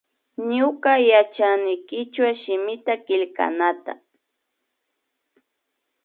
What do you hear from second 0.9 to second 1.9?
yachani